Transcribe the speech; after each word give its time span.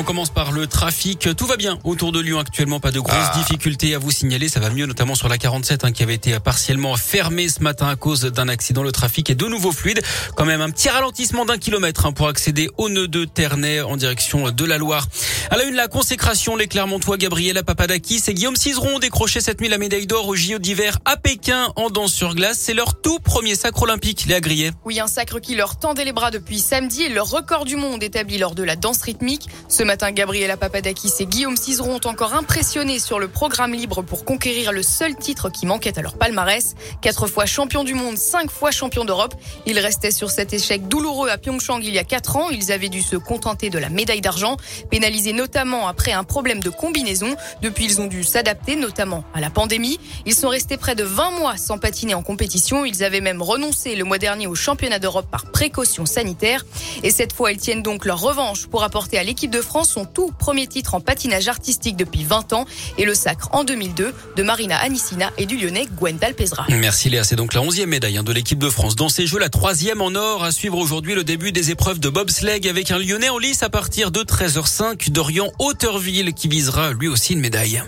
On 0.00 0.02
commence 0.02 0.30
par 0.30 0.50
le 0.52 0.66
trafic. 0.66 1.28
Tout 1.36 1.44
va 1.46 1.58
bien 1.58 1.78
autour 1.84 2.10
de 2.10 2.20
Lyon 2.20 2.38
actuellement. 2.38 2.80
Pas 2.80 2.90
de 2.90 3.00
grosses 3.00 3.14
Ah. 3.18 3.36
difficultés 3.36 3.94
à 3.94 3.98
vous 3.98 4.10
signaler. 4.10 4.48
Ça 4.48 4.58
va 4.58 4.70
mieux, 4.70 4.86
notamment 4.86 5.14
sur 5.14 5.28
la 5.28 5.36
47 5.36 5.84
hein, 5.84 5.92
qui 5.92 6.02
avait 6.02 6.14
été 6.14 6.40
partiellement 6.40 6.96
fermée 6.96 7.50
ce 7.50 7.62
matin 7.62 7.86
à 7.86 7.96
cause 7.96 8.22
d'un 8.22 8.48
accident. 8.48 8.82
Le 8.82 8.92
trafic 8.92 9.28
est 9.28 9.34
de 9.34 9.44
nouveau 9.44 9.72
fluide. 9.72 10.00
Quand 10.36 10.46
même 10.46 10.62
un 10.62 10.70
petit 10.70 10.88
ralentissement 10.88 11.44
d'un 11.44 11.58
kilomètre 11.58 12.06
hein, 12.06 12.12
pour 12.12 12.28
accéder 12.28 12.70
au 12.78 12.88
nœud 12.88 13.08
de 13.08 13.26
Ternay 13.26 13.82
en 13.82 13.98
direction 13.98 14.50
de 14.50 14.64
la 14.64 14.78
Loire. 14.78 15.06
À 15.50 15.58
la 15.58 15.64
une, 15.64 15.74
la 15.74 15.86
consécration, 15.86 16.56
les 16.56 16.66
Clermontois, 16.66 17.18
Gabriela 17.18 17.62
Papadakis 17.62 18.22
et 18.28 18.32
Guillaume 18.32 18.56
Cizeron 18.56 18.96
ont 18.96 18.98
décroché 19.00 19.42
cette 19.42 19.60
nuit 19.60 19.68
la 19.68 19.76
médaille 19.76 20.06
d'or 20.06 20.26
au 20.28 20.34
JO 20.34 20.58
d'hiver 20.58 20.96
à 21.04 21.18
Pékin 21.18 21.74
en 21.76 21.90
danse 21.90 22.14
sur 22.14 22.34
glace. 22.34 22.58
C'est 22.58 22.72
leur 22.74 22.98
tout 23.02 23.18
premier 23.18 23.54
sacre 23.54 23.82
olympique, 23.82 24.24
les 24.26 24.34
Agriers. 24.34 24.70
Oui, 24.86 24.98
un 24.98 25.08
sacre 25.08 25.40
qui 25.40 25.56
leur 25.56 25.78
tendait 25.78 26.06
les 26.06 26.12
bras 26.12 26.30
depuis 26.30 26.58
samedi 26.58 27.02
et 27.02 27.10
leur 27.10 27.28
record 27.28 27.66
du 27.66 27.76
monde 27.76 28.02
établi 28.02 28.38
lors 28.38 28.54
de 28.54 28.62
la 28.62 28.76
danse 28.76 29.02
rythmique. 29.02 29.46
Ce 29.68 29.82
matin, 29.90 30.12
Gabriela 30.12 30.56
Papadakis 30.56 31.14
et 31.18 31.26
Guillaume 31.26 31.56
Cizeron 31.56 31.96
ont 31.96 32.08
encore 32.08 32.34
impressionné 32.34 33.00
sur 33.00 33.18
le 33.18 33.26
programme 33.26 33.72
libre 33.72 34.02
pour 34.02 34.24
conquérir 34.24 34.70
le 34.70 34.84
seul 34.84 35.16
titre 35.16 35.50
qui 35.50 35.66
manquait 35.66 35.98
à 35.98 36.02
leur 36.02 36.14
palmarès. 36.14 36.76
Quatre 37.02 37.26
fois 37.26 37.44
champion 37.44 37.82
du 37.82 37.94
monde, 37.94 38.16
cinq 38.16 38.52
fois 38.52 38.70
champion 38.70 39.04
d'Europe. 39.04 39.34
Ils 39.66 39.80
restaient 39.80 40.12
sur 40.12 40.30
cet 40.30 40.52
échec 40.52 40.86
douloureux 40.86 41.28
à 41.28 41.38
Pyeongchang 41.38 41.80
il 41.82 41.92
y 41.92 41.98
a 41.98 42.04
quatre 42.04 42.36
ans. 42.36 42.50
Ils 42.50 42.70
avaient 42.70 42.88
dû 42.88 43.02
se 43.02 43.16
contenter 43.16 43.68
de 43.68 43.80
la 43.80 43.88
médaille 43.88 44.20
d'argent, 44.20 44.58
pénalisés 44.92 45.32
notamment 45.32 45.88
après 45.88 46.12
un 46.12 46.22
problème 46.22 46.60
de 46.60 46.70
combinaison. 46.70 47.34
Depuis, 47.60 47.86
ils 47.86 48.00
ont 48.00 48.06
dû 48.06 48.22
s'adapter, 48.22 48.76
notamment 48.76 49.24
à 49.34 49.40
la 49.40 49.50
pandémie. 49.50 49.98
Ils 50.24 50.36
sont 50.36 50.50
restés 50.50 50.76
près 50.76 50.94
de 50.94 51.02
20 51.02 51.32
mois 51.32 51.56
sans 51.56 51.78
patiner 51.78 52.14
en 52.14 52.22
compétition. 52.22 52.84
Ils 52.84 53.02
avaient 53.02 53.20
même 53.20 53.42
renoncé 53.42 53.96
le 53.96 54.04
mois 54.04 54.18
dernier 54.18 54.46
au 54.46 54.54
championnat 54.54 55.00
d'Europe 55.00 55.26
par 55.28 55.50
précaution 55.50 56.06
sanitaire. 56.06 56.64
Et 57.02 57.10
cette 57.10 57.32
fois, 57.32 57.50
ils 57.50 57.58
tiennent 57.58 57.82
donc 57.82 58.04
leur 58.04 58.20
revanche 58.20 58.68
pour 58.68 58.84
apporter 58.84 59.18
à 59.18 59.24
l'équipe 59.24 59.50
de 59.50 59.60
France 59.60 59.69
son 59.84 60.04
tout 60.04 60.32
premier 60.38 60.66
titre 60.66 60.94
en 60.94 61.00
patinage 61.00 61.48
artistique 61.48 61.96
depuis 61.96 62.24
20 62.24 62.52
ans 62.52 62.64
et 62.98 63.04
le 63.04 63.14
sacre 63.14 63.48
en 63.52 63.64
2002 63.64 64.12
de 64.36 64.42
Marina 64.42 64.76
Anissina 64.76 65.30
et 65.38 65.46
du 65.46 65.56
Lyonnais 65.56 65.86
Gwendal 65.96 66.34
Pesra. 66.34 66.66
Merci 66.68 67.10
Léa, 67.10 67.24
c'est 67.24 67.36
donc 67.36 67.54
la 67.54 67.62
onzième 67.62 67.90
médaille 67.90 68.18
hein, 68.18 68.22
de 68.22 68.32
l'équipe 68.32 68.58
de 68.58 68.68
France. 68.68 68.96
Dans 68.96 69.08
ces 69.08 69.26
Jeux, 69.26 69.38
la 69.38 69.48
troisième 69.48 70.00
en 70.02 70.14
or 70.14 70.44
à 70.44 70.52
suivre 70.52 70.78
aujourd'hui 70.78 71.14
le 71.14 71.24
début 71.24 71.52
des 71.52 71.70
épreuves 71.70 72.00
de 72.00 72.08
bobsleigh 72.08 72.68
avec 72.68 72.90
un 72.90 72.98
Lyonnais 72.98 73.28
en 73.28 73.38
lice 73.38 73.62
à 73.62 73.68
partir 73.68 74.10
de 74.10 74.20
13h05 74.20 75.10
d'Orient 75.10 75.52
Hauteurville 75.58 76.34
qui 76.34 76.48
visera 76.48 76.92
lui 76.92 77.08
aussi 77.08 77.34
une 77.34 77.40
médaille. 77.40 77.82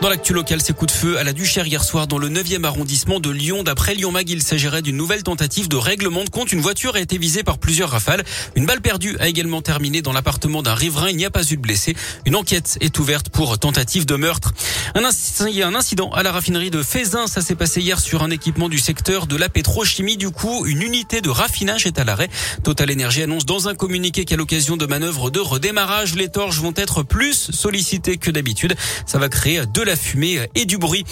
Dans 0.00 0.08
l'actu 0.08 0.32
local, 0.32 0.62
ces 0.62 0.72
coups 0.72 0.94
de 0.94 0.98
feu 0.98 1.18
à 1.18 1.24
la 1.24 1.34
Duchère 1.34 1.66
hier 1.66 1.84
soir 1.84 2.06
dans 2.06 2.16
le 2.16 2.30
9e 2.30 2.64
arrondissement 2.64 3.20
de 3.20 3.28
Lyon. 3.28 3.62
D'après 3.62 3.94
Lyon 3.94 4.10
Mag, 4.10 4.30
il 4.30 4.42
s'agirait 4.42 4.80
d'une 4.80 4.96
nouvelle 4.96 5.22
tentative 5.22 5.68
de 5.68 5.76
règlement 5.76 6.24
de 6.24 6.30
compte. 6.30 6.52
Une 6.52 6.62
voiture 6.62 6.94
a 6.94 7.00
été 7.00 7.18
visée 7.18 7.42
par 7.42 7.58
plusieurs 7.58 7.90
rafales. 7.90 8.24
Une 8.56 8.64
balle 8.64 8.80
perdue 8.80 9.18
a 9.20 9.28
également 9.28 9.60
terminé 9.60 10.00
dans 10.00 10.12
l'appartement 10.12 10.62
d'un 10.62 10.74
riverain. 10.74 11.10
Il 11.10 11.16
n'y 11.16 11.26
a 11.26 11.30
pas 11.30 11.42
eu 11.42 11.56
de 11.56 11.60
blessés. 11.60 11.94
Une 12.24 12.34
enquête 12.34 12.78
est 12.80 12.98
ouverte 12.98 13.28
pour 13.28 13.58
tentative 13.58 14.06
de 14.06 14.16
meurtre. 14.16 14.54
Un, 14.94 15.02
il 15.46 15.54
y 15.54 15.62
a 15.62 15.68
un 15.68 15.74
incident 15.74 16.08
à 16.12 16.22
la 16.22 16.32
raffinerie 16.32 16.70
de 16.70 16.82
Fézin. 16.82 17.26
Ça 17.26 17.42
s'est 17.42 17.54
passé 17.54 17.82
hier 17.82 18.00
sur 18.00 18.22
un 18.22 18.30
équipement 18.30 18.70
du 18.70 18.78
secteur 18.78 19.26
de 19.26 19.36
la 19.36 19.50
pétrochimie. 19.50 20.16
Du 20.16 20.30
coup, 20.30 20.64
une 20.64 20.80
unité 20.80 21.20
de 21.20 21.28
raffinage 21.28 21.84
est 21.84 21.98
à 21.98 22.04
l'arrêt. 22.04 22.30
Total 22.64 22.90
Energy 22.90 23.22
annonce 23.22 23.44
dans 23.44 23.68
un 23.68 23.74
communiqué 23.74 24.24
qu'à 24.24 24.36
l'occasion 24.36 24.78
de 24.78 24.86
manœuvres 24.86 25.28
de 25.28 25.40
redémarrage, 25.40 26.14
les 26.14 26.30
torches 26.30 26.58
vont 26.58 26.74
être 26.74 27.02
plus 27.02 27.50
sollicitées 27.50 28.16
que 28.16 28.30
d'habitude. 28.30 28.74
Ça 29.04 29.18
va 29.18 29.28
créer 29.28 29.66
de 29.66 29.82
la 29.82 29.89
fumée 29.96 30.40
et 30.54 30.64
du 30.64 30.78
bruit. 30.78 31.04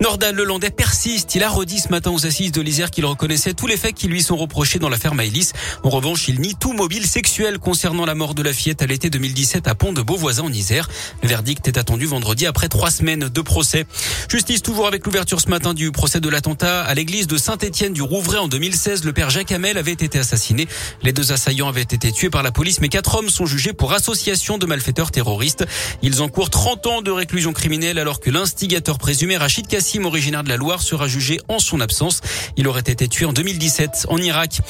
Nordal 0.00 0.34
Lelandais 0.34 0.70
persiste. 0.70 1.34
Il 1.34 1.42
a 1.42 1.48
redit 1.48 1.78
ce 1.78 1.88
matin 1.88 2.10
aux 2.10 2.26
assises 2.26 2.52
de 2.52 2.60
l'Isère 2.60 2.90
qu'il 2.90 3.04
reconnaissait 3.04 3.54
tous 3.54 3.66
les 3.66 3.76
faits 3.76 3.94
qui 3.94 4.08
lui 4.08 4.22
sont 4.22 4.36
reprochés 4.36 4.78
dans 4.78 4.88
l'affaire 4.88 5.14
Maëlys. 5.14 5.52
En 5.82 5.90
revanche, 5.90 6.28
il 6.28 6.40
nie 6.40 6.54
tout 6.54 6.72
mobile 6.72 7.06
sexuel 7.06 7.58
concernant 7.58 8.06
la 8.06 8.14
mort 8.14 8.34
de 8.34 8.42
la 8.42 8.52
fillette 8.52 8.82
à 8.82 8.86
l'été 8.86 9.10
2017 9.10 9.68
à 9.68 9.74
Pont 9.74 9.92
de 9.92 10.02
Beauvoisin 10.02 10.44
en 10.44 10.52
Isère. 10.52 10.88
Le 11.22 11.28
verdict 11.28 11.66
est 11.68 11.78
attendu 11.78 12.06
vendredi 12.06 12.46
après 12.46 12.68
trois 12.68 12.90
semaines 12.90 13.28
de 13.28 13.40
procès. 13.40 13.86
Justice 14.28 14.62
toujours 14.62 14.86
avec 14.86 15.04
l'ouverture 15.04 15.40
ce 15.40 15.48
matin 15.48 15.74
du 15.74 15.90
procès 15.92 16.20
de 16.20 16.28
l'attentat 16.28 16.82
à 16.82 16.94
l'église 16.94 17.26
de 17.26 17.36
Saint-Étienne 17.36 17.92
du 17.92 18.02
Rouvray 18.02 18.38
en 18.38 18.48
2016. 18.48 19.04
Le 19.04 19.12
père 19.12 19.30
Jacques 19.30 19.52
Hamel 19.52 19.76
avait 19.78 19.92
été 19.92 20.18
assassiné. 20.18 20.68
Les 21.02 21.12
deux 21.12 21.32
assaillants 21.32 21.68
avaient 21.68 21.82
été 21.82 22.12
tués 22.12 22.30
par 22.30 22.42
la 22.42 22.52
police, 22.52 22.80
mais 22.80 22.88
quatre 22.88 23.16
hommes 23.16 23.28
sont 23.28 23.46
jugés 23.46 23.72
pour 23.72 23.92
association 23.92 24.58
de 24.58 24.66
malfaiteurs 24.66 25.10
terroristes. 25.10 25.64
Ils 26.02 26.22
encourent 26.22 26.50
30 26.50 26.86
ans 26.86 27.02
de 27.02 27.10
réclusion 27.10 27.52
criminelle 27.52 27.98
alors 27.98 28.19
que 28.20 28.30
l'instigateur 28.30 28.98
présumé 28.98 29.36
Rachid 29.36 29.66
Kassim, 29.66 30.04
originaire 30.04 30.44
de 30.44 30.48
la 30.48 30.56
Loire, 30.56 30.82
sera 30.82 31.08
jugé 31.08 31.40
en 31.48 31.58
son 31.58 31.80
absence. 31.80 32.20
Il 32.56 32.68
aurait 32.68 32.80
été 32.80 33.08
tué 33.08 33.24
en 33.24 33.32
2017 33.32 34.06
en 34.08 34.18
Irak. 34.18 34.60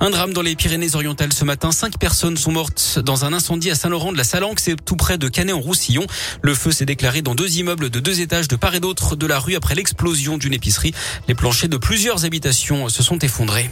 Un 0.00 0.10
drame 0.10 0.32
dans 0.32 0.42
les 0.42 0.56
Pyrénées-Orientales 0.56 1.32
ce 1.32 1.44
matin. 1.44 1.72
Cinq 1.72 1.98
personnes 1.98 2.36
sont 2.36 2.52
mortes 2.52 2.98
dans 3.04 3.24
un 3.24 3.32
incendie 3.32 3.70
à 3.70 3.74
Saint-Laurent 3.74 4.12
de 4.12 4.16
la 4.16 4.24
Salanque, 4.24 4.60
c'est 4.60 4.76
tout 4.84 4.96
près 4.96 5.18
de 5.18 5.28
Canet-en-Roussillon. 5.28 6.06
Le 6.42 6.54
feu 6.54 6.70
s'est 6.70 6.86
déclaré 6.86 7.22
dans 7.22 7.34
deux 7.34 7.58
immeubles 7.58 7.90
de 7.90 8.00
deux 8.00 8.20
étages 8.20 8.48
de 8.48 8.56
part 8.56 8.74
et 8.74 8.80
d'autre 8.80 9.16
de 9.16 9.26
la 9.26 9.38
rue 9.38 9.56
après 9.56 9.74
l'explosion 9.74 10.38
d'une 10.38 10.54
épicerie. 10.54 10.94
Les 11.28 11.34
planchers 11.34 11.68
de 11.68 11.76
plusieurs 11.76 12.24
habitations 12.24 12.88
se 12.88 13.02
sont 13.02 13.18
effondrés. 13.18 13.70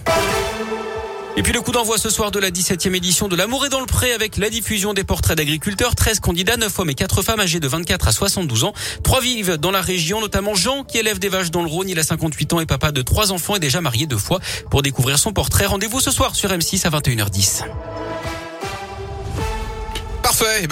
Et 1.39 1.43
puis 1.45 1.53
le 1.53 1.61
coup 1.61 1.71
d'envoi 1.71 1.99
ce 1.99 2.11
soir 2.11 2.33
de 2.33 2.41
la 2.41 2.51
17e 2.51 2.97
édition 2.97 3.29
de 3.29 3.37
L'amour 3.37 3.65
est 3.65 3.69
dans 3.69 3.79
le 3.79 3.87
pré 3.87 4.13
avec 4.13 4.39
la 4.39 4.51
diffusion 4.51 4.93
des 4.93 5.05
portraits 5.05 5.37
d'agriculteurs. 5.37 5.95
13 5.95 6.19
candidats, 6.19 6.57
9 6.57 6.81
hommes 6.81 6.91
et 6.91 6.97
4 6.97 7.23
femmes 7.23 7.39
âgés 7.39 7.61
de 7.61 7.69
24 7.69 8.09
à 8.09 8.11
72 8.11 8.65
ans. 8.65 8.73
Trois 9.05 9.21
vivent 9.21 9.57
dans 9.57 9.71
la 9.71 9.81
région, 9.81 10.21
notamment 10.21 10.57
Jean 10.57 10.83
qui 10.83 10.99
élève 10.99 11.21
des 11.21 11.29
vaches 11.29 11.53
dans 11.53 11.63
le 11.63 11.69
Rhône. 11.69 11.89
Il 11.89 11.99
a 12.01 12.03
58 12.03 12.55
ans 12.55 12.61
et 12.61 12.67
papa 12.67 12.91
de 12.91 13.03
trois 13.03 13.31
enfants 13.31 13.55
et 13.55 13.61
déjà 13.61 13.81
marié 13.81 14.09
deux 14.09 14.19
fois. 14.19 14.41
Pour 14.69 14.83
découvrir 14.83 15.17
son 15.17 15.33
portrait, 15.33 15.67
rendez-vous 15.67 16.01
ce 16.01 16.11
soir 16.11 16.35
sur 16.35 16.51
M6 16.51 16.85
à 16.89 16.91
21h10. 16.91 17.63
Parfait. 20.25 20.65